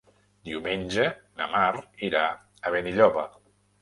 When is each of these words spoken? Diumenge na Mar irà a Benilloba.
Diumenge 0.47 1.03
na 1.41 1.47
Mar 1.51 1.83
irà 2.11 2.25
a 2.33 2.75
Benilloba. 2.77 3.29